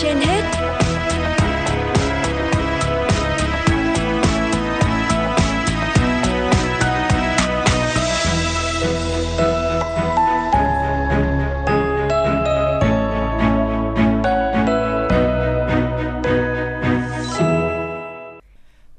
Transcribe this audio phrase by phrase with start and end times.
[0.00, 0.42] trên hết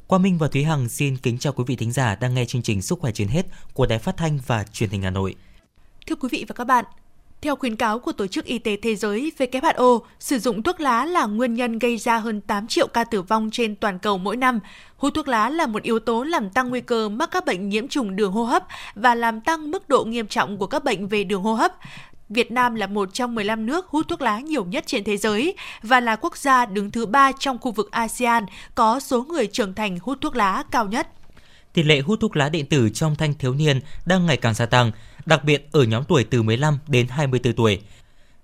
[0.07, 2.61] Quang Minh và Thúy Hằng xin kính chào quý vị thính giả đang nghe chương
[2.61, 5.35] trình Sức khỏe trên hết của Đài Phát thanh và Truyền hình Hà Nội.
[6.07, 6.85] Thưa quý vị và các bạn,
[7.43, 11.05] theo khuyến cáo của Tổ chức Y tế Thế giới WHO, sử dụng thuốc lá
[11.05, 14.37] là nguyên nhân gây ra hơn 8 triệu ca tử vong trên toàn cầu mỗi
[14.37, 14.59] năm.
[14.97, 17.87] Hút thuốc lá là một yếu tố làm tăng nguy cơ mắc các bệnh nhiễm
[17.87, 18.63] trùng đường hô hấp
[18.95, 21.71] và làm tăng mức độ nghiêm trọng của các bệnh về đường hô hấp.
[22.29, 25.55] Việt Nam là một trong 15 nước hút thuốc lá nhiều nhất trên thế giới
[25.81, 29.73] và là quốc gia đứng thứ ba trong khu vực ASEAN có số người trưởng
[29.73, 31.07] thành hút thuốc lá cao nhất.
[31.73, 34.65] Tỷ lệ hút thuốc lá điện tử trong thanh thiếu niên đang ngày càng gia
[34.65, 34.91] tăng,
[35.25, 37.81] đặc biệt ở nhóm tuổi từ 15 đến 24 tuổi.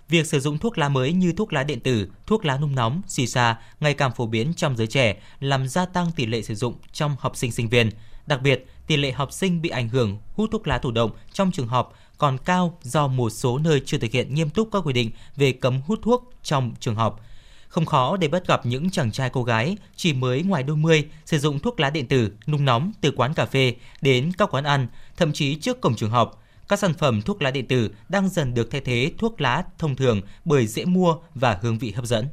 [0.10, 3.02] Việc sử dụng thuốc lá mới như thuốc lá điện tử, thuốc lá nung nóng,
[3.08, 6.56] xì xa ngày càng phổ biến trong giới trẻ, làm gia tăng tỷ lệ sử
[6.56, 7.90] dụng trong học sinh sinh viên.
[8.26, 11.52] Đặc biệt, tỷ lệ học sinh bị ảnh hưởng hút thuốc lá thụ động trong
[11.52, 14.94] trường học còn cao do một số nơi chưa thực hiện nghiêm túc các quy
[14.94, 17.26] định về cấm hút thuốc trong trường học.
[17.70, 21.10] Không khó để bắt gặp những chàng trai cô gái chỉ mới ngoài đôi mươi
[21.26, 24.64] sử dụng thuốc lá điện tử, nung nóng từ quán cà phê đến các quán
[24.64, 26.44] ăn, thậm chí trước cổng trường học.
[26.70, 29.96] Các sản phẩm thuốc lá điện tử đang dần được thay thế thuốc lá thông
[29.96, 32.28] thường bởi dễ mua và hương vị hấp dẫn.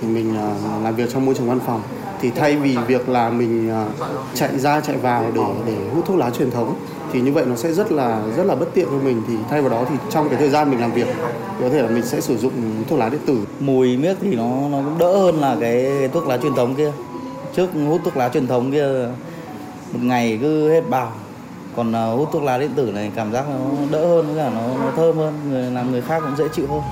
[0.00, 1.82] Thì mình à, làm việc trong môi trường văn phòng
[2.20, 3.88] thì thay vì việc là mình à,
[4.34, 6.76] chạy ra chạy vào để để hút thuốc lá truyền thống
[7.12, 9.22] thì như vậy nó sẽ rất là rất là bất tiện cho mình.
[9.28, 11.06] Thì thay vào đó thì trong cái thời gian mình làm việc
[11.60, 12.52] có thể là mình sẽ sử dụng
[12.88, 13.38] thuốc lá điện tử.
[13.60, 16.74] Mùi miếc thì nó nó cũng đỡ hơn là cái, cái thuốc lá truyền thống
[16.74, 16.92] kia.
[17.54, 19.08] Trước hút thuốc lá truyền thống kia
[19.92, 21.12] một ngày cứ hết bao.
[21.76, 23.56] Còn uh, hút thuốc lá điện tử này cảm giác nó
[23.90, 25.34] đỡ hơn cả nó, nó thơm hơn.
[25.50, 26.82] Người làm người khác cũng dễ chịu hơn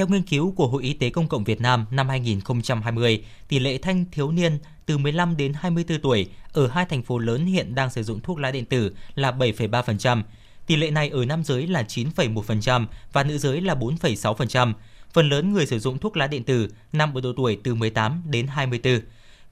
[0.00, 3.78] theo nghiên cứu của Hội Y tế Công cộng Việt Nam năm 2020, tỷ lệ
[3.78, 7.90] thanh thiếu niên từ 15 đến 24 tuổi ở hai thành phố lớn hiện đang
[7.90, 10.22] sử dụng thuốc lá điện tử là 7,3%.
[10.66, 14.72] Tỷ lệ này ở nam giới là 9,1% và nữ giới là 4,6%.
[15.12, 18.22] Phần lớn người sử dụng thuốc lá điện tử nằm ở độ tuổi từ 18
[18.26, 19.00] đến 24.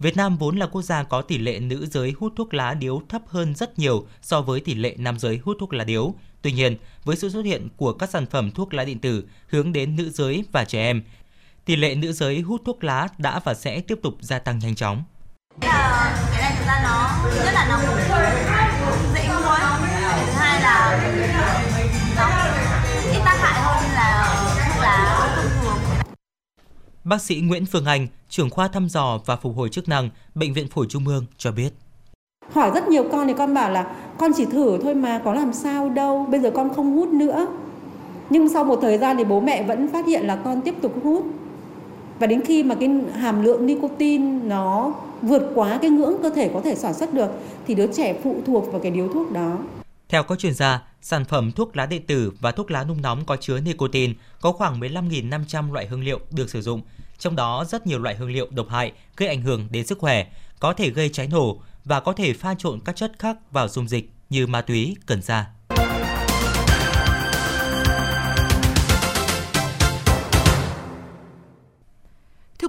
[0.01, 3.03] Việt Nam vốn là quốc gia có tỷ lệ nữ giới hút thuốc lá điếu
[3.09, 6.15] thấp hơn rất nhiều so với tỷ lệ nam giới hút thuốc lá điếu.
[6.43, 9.73] Tuy nhiên, với sự xuất hiện của các sản phẩm thuốc lá điện tử hướng
[9.73, 11.03] đến nữ giới và trẻ em,
[11.65, 14.75] tỷ lệ nữ giới hút thuốc lá đã và sẽ tiếp tục gia tăng nhanh
[14.75, 15.05] chóng.
[15.63, 18.58] Dạ, cái này thực ra nó rất là nóng
[27.09, 30.53] Bác sĩ Nguyễn Phương Anh, trưởng khoa thăm dò và phục hồi chức năng, Bệnh
[30.53, 31.71] viện Phổi Trung ương cho biết.
[32.53, 35.53] Hỏi rất nhiều con thì con bảo là con chỉ thử thôi mà có làm
[35.53, 37.47] sao đâu, bây giờ con không hút nữa.
[38.31, 40.95] Nhưng sau một thời gian thì bố mẹ vẫn phát hiện là con tiếp tục
[41.05, 41.27] hút.
[42.19, 46.51] Và đến khi mà cái hàm lượng nicotine nó vượt quá cái ngưỡng cơ thể
[46.55, 47.31] có thể sản xuất được
[47.67, 49.59] thì đứa trẻ phụ thuộc vào cái điếu thuốc đó.
[50.09, 53.25] Theo các chuyên gia, sản phẩm thuốc lá điện tử và thuốc lá nung nóng
[53.25, 56.83] có chứa nicotine có khoảng 15.500 loại hương liệu được sử dụng,
[57.19, 60.27] trong đó rất nhiều loại hương liệu độc hại gây ảnh hưởng đến sức khỏe,
[60.61, 63.89] có thể gây cháy nổ và có thể pha trộn các chất khác vào dung
[63.89, 65.47] dịch như ma túy, cần sa.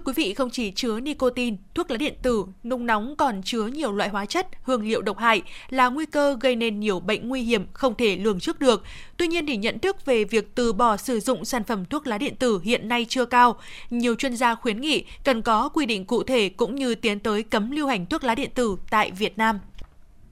[0.10, 3.92] Quý vị, không chỉ chứa nicotine, thuốc lá điện tử, nung nóng còn chứa nhiều
[3.92, 7.42] loại hóa chất, hương liệu độc hại là nguy cơ gây nên nhiều bệnh nguy
[7.42, 8.84] hiểm không thể lường trước được.
[9.18, 12.18] Tuy nhiên thì nhận thức về việc từ bỏ sử dụng sản phẩm thuốc lá
[12.18, 13.60] điện tử hiện nay chưa cao.
[13.90, 17.44] Nhiều chuyên gia khuyến nghị cần có quy định cụ thể cũng như tiến tới
[17.44, 19.60] cấm lưu hành thuốc lá điện tử tại Việt Nam.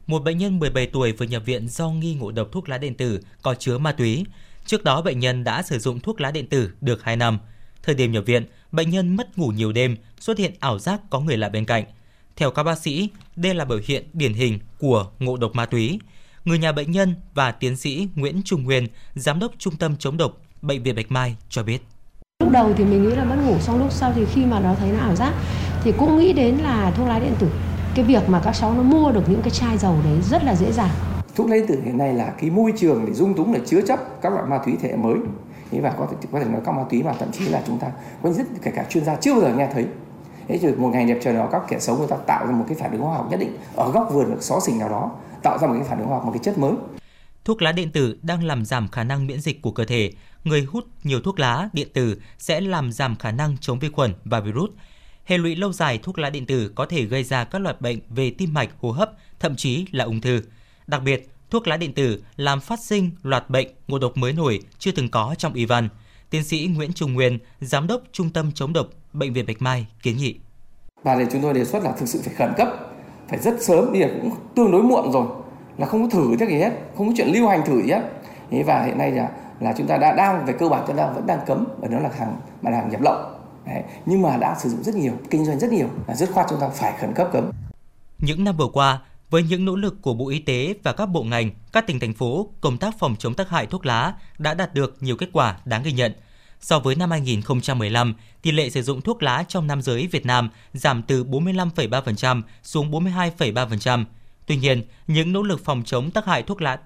[0.07, 2.95] Một bệnh nhân 17 tuổi vừa nhập viện do nghi ngộ độc thuốc lá điện
[2.95, 4.25] tử có chứa ma túy.
[4.65, 7.39] Trước đó bệnh nhân đã sử dụng thuốc lá điện tử được 2 năm.
[7.83, 11.19] Thời điểm nhập viện, bệnh nhân mất ngủ nhiều đêm, xuất hiện ảo giác có
[11.19, 11.83] người lạ bên cạnh.
[12.35, 15.99] Theo các bác sĩ, đây là biểu hiện điển hình của ngộ độc ma túy.
[16.45, 20.17] Người nhà bệnh nhân và tiến sĩ Nguyễn Trung Nguyên, giám đốc Trung tâm chống
[20.17, 20.31] độc
[20.61, 21.81] Bệnh viện Bạch Mai cho biết.
[22.43, 24.75] Lúc đầu thì mình nghĩ là mất ngủ, xong lúc sau thì khi mà nó
[24.75, 25.33] thấy nó ảo giác
[25.83, 27.47] thì cũng nghĩ đến là thuốc lá điện tử.
[27.95, 30.55] Cái việc mà các cháu nó mua được những cái chai dầu đấy rất là
[30.55, 30.89] dễ dàng.
[31.35, 33.81] Thuốc lá điện tử hiện nay là cái môi trường để dung túng để chứa
[33.87, 35.15] chấp các loại ma túy thế hệ mới
[35.71, 37.79] thế và có thể có thể nói các ma túy mà thậm chí là chúng
[37.79, 37.87] ta
[38.23, 39.85] có rất kể cả chuyên gia chưa bao giờ nghe thấy
[40.47, 42.65] thế rồi một ngày đẹp trời đó các kẻ xấu người ta tạo ra một
[42.67, 45.11] cái phản ứng hóa học nhất định ở góc vườn xó xỉnh nào đó
[45.43, 46.71] tạo ra một cái phản ứng hóa học một cái chất mới
[47.47, 50.11] Thuốc lá điện tử đang làm giảm khả năng miễn dịch của cơ thể.
[50.43, 54.13] Người hút nhiều thuốc lá điện tử sẽ làm giảm khả năng chống vi khuẩn
[54.25, 54.69] và virus.
[55.25, 57.99] Hệ lụy lâu dài thuốc lá điện tử có thể gây ra các loại bệnh
[58.09, 60.41] về tim mạch, hô hấp, thậm chí là ung thư.
[60.87, 64.59] Đặc biệt, thuốc lá điện tử làm phát sinh loạt bệnh ngộ độc mới nổi
[64.79, 65.89] chưa từng có trong y văn.
[66.29, 69.87] Tiến sĩ Nguyễn Trung Nguyên, giám đốc Trung tâm chống độc Bệnh viện Bạch Mai
[70.01, 70.35] kiến nghị.
[71.03, 72.67] Và để chúng tôi đề xuất là thực sự phải khẩn cấp,
[73.29, 75.27] phải rất sớm, bây giờ cũng tương đối muộn rồi,
[75.77, 78.01] là không có thử cái gì hết, không có chuyện lưu hành thử gì hết.
[78.65, 79.29] Và hiện nay là
[79.59, 81.99] là chúng ta đã đang về cơ bản chúng ta vẫn đang cấm và đó
[81.99, 83.17] là hàng mặt hàng nhập lậu
[83.65, 83.83] Đấy.
[84.05, 86.59] nhưng mà đã sử dụng rất nhiều kinh doanh rất nhiều là rất khoát chúng
[86.59, 87.51] ta phải khẩn cấp cấm
[88.19, 91.23] những năm vừa qua với những nỗ lực của Bộ Y tế và các bộ
[91.23, 94.73] ngành, các tỉnh thành phố, công tác phòng chống tác hại thuốc lá đã đạt
[94.73, 96.13] được nhiều kết quả đáng ghi nhận.
[96.61, 100.49] So với năm 2015, tỷ lệ sử dụng thuốc lá trong nam giới Việt Nam
[100.73, 104.05] giảm từ 45,3% xuống 42,3%.
[104.45, 106.77] Tuy nhiên, những nỗ lực phòng chống tác hại thuốc lá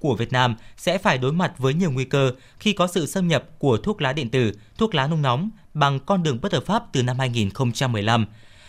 [0.00, 3.28] của Việt Nam sẽ phải đối mặt với nhiều nguy cơ khi có sự xâm
[3.28, 6.66] nhập của thuốc lá điện tử, thuốc lá nung nóng bằng con đường bất hợp
[6.66, 8.26] pháp từ năm 2015.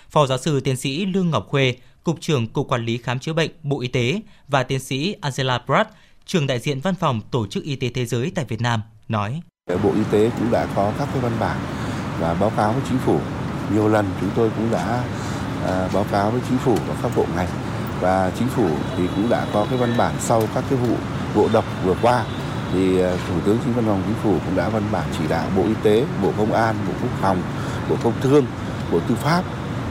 [0.09, 1.75] Phó giáo sư tiến sĩ Lương Ngọc Khuê,
[2.05, 5.57] Cục trưởng Cục Quản lý Khám chữa bệnh Bộ Y tế và tiến sĩ Angela
[5.65, 5.89] Pratt,
[6.25, 9.41] trường đại diện văn phòng Tổ chức Y tế Thế giới tại Việt Nam, nói.
[9.83, 11.57] Bộ Y tế cũng đã có các cái văn bản
[12.19, 13.19] và báo cáo với chính phủ.
[13.73, 15.03] Nhiều lần chúng tôi cũng đã
[15.65, 17.49] à, báo cáo với chính phủ và các bộ ngành
[18.01, 20.95] và chính phủ thì cũng đã có cái văn bản sau các cái vụ
[21.35, 22.25] ngộ độc vừa qua
[22.73, 25.49] thì à, Thủ tướng Chính văn phòng Chính phủ cũng đã văn bản chỉ đạo
[25.55, 27.41] Bộ Y tế, Bộ Công an, Bộ Quốc phòng,
[27.89, 28.45] Bộ Công Thương,
[28.91, 29.43] Bộ Tư pháp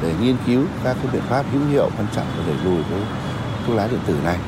[0.05, 3.01] để nghiên cứu các cái biện pháp hữu hiệu quan trọng để đẩy lùi cái
[3.67, 4.39] thuốc lá điện tử này.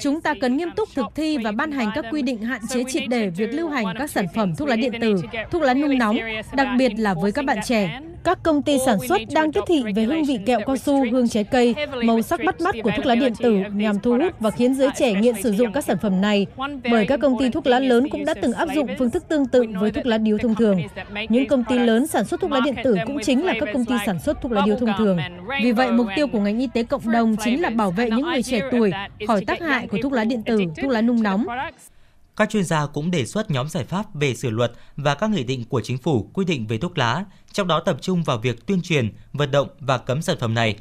[0.00, 2.84] Chúng ta cần nghiêm túc thực thi và ban hành các quy định hạn chế
[2.88, 5.16] triệt để việc lưu hành các sản phẩm thuốc lá điện tử,
[5.50, 6.18] thuốc lá nung nóng,
[6.54, 8.00] đặc biệt là với các bạn trẻ.
[8.24, 11.28] Các công ty sản xuất đang tiếp thị về hương vị kẹo cao su, hương
[11.28, 11.74] trái cây,
[12.04, 14.88] màu sắc bắt mắt của thuốc lá điện tử nhằm thu hút và khiến giới
[14.96, 16.46] trẻ nghiện sử dụng các sản phẩm này.
[16.90, 19.46] Bởi các công ty thuốc lá lớn cũng đã từng áp dụng phương thức tương
[19.46, 20.80] tự với thuốc lá điếu thông thường.
[21.28, 23.84] Những công ty lớn sản xuất thuốc lá điện tử cũng chính là các công
[23.84, 25.18] ty sản xuất thuốc lá điếu thông thường.
[25.62, 28.26] Vì vậy, mục tiêu của ngành y tế cộng đồng chính là bảo vệ những
[28.30, 28.92] người trẻ tuổi
[29.26, 31.46] khỏi tác hại của thuốc lá điện tử, thuốc lá nung nóng.
[32.36, 35.44] Các chuyên gia cũng đề xuất nhóm giải pháp về sửa luật và các nghị
[35.44, 38.66] định của chính phủ quy định về thuốc lá, trong đó tập trung vào việc
[38.66, 40.78] tuyên truyền, vận động và cấm sản phẩm này.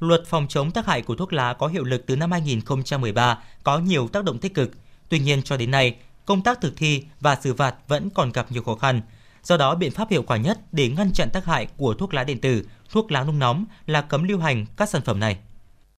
[0.00, 3.78] Luật phòng chống tác hại của thuốc lá có hiệu lực từ năm 2013, có
[3.78, 4.70] nhiều tác động tích cực.
[5.08, 5.96] Tuy nhiên cho đến nay,
[6.26, 9.00] công tác thực thi và xử phạt vẫn còn gặp nhiều khó khăn.
[9.42, 12.24] Do đó, biện pháp hiệu quả nhất để ngăn chặn tác hại của thuốc lá
[12.24, 15.38] điện tử, thuốc lá nung nóng là cấm lưu hành các sản phẩm này.